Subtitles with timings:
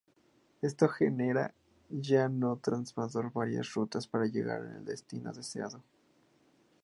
[0.63, 1.53] Esto genera
[1.91, 5.83] ya no transbordar varias rutas para llegar a el destino deseado.